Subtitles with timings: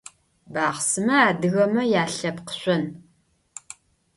[0.53, 2.83] Baxhsıme adıgeme yalhepkh şson.